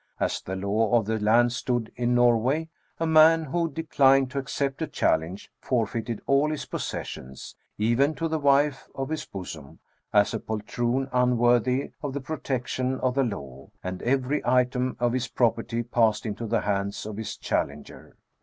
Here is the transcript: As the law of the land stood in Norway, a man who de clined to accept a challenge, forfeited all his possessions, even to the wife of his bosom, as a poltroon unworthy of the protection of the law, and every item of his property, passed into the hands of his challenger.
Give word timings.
As 0.19 0.41
the 0.41 0.55
law 0.55 0.97
of 0.97 1.05
the 1.05 1.19
land 1.19 1.53
stood 1.53 1.91
in 1.95 2.15
Norway, 2.15 2.69
a 2.99 3.05
man 3.05 3.43
who 3.43 3.69
de 3.69 3.83
clined 3.83 4.31
to 4.31 4.39
accept 4.39 4.81
a 4.81 4.87
challenge, 4.87 5.51
forfeited 5.59 6.21
all 6.25 6.49
his 6.49 6.65
possessions, 6.65 7.55
even 7.77 8.15
to 8.15 8.27
the 8.27 8.39
wife 8.39 8.87
of 8.95 9.09
his 9.09 9.25
bosom, 9.27 9.77
as 10.11 10.33
a 10.33 10.39
poltroon 10.39 11.07
unworthy 11.13 11.91
of 12.01 12.13
the 12.13 12.19
protection 12.19 12.99
of 13.01 13.13
the 13.13 13.23
law, 13.23 13.69
and 13.83 14.01
every 14.01 14.41
item 14.43 14.97
of 14.99 15.13
his 15.13 15.27
property, 15.27 15.83
passed 15.83 16.25
into 16.25 16.47
the 16.47 16.61
hands 16.61 17.05
of 17.05 17.17
his 17.17 17.37
challenger. 17.37 18.17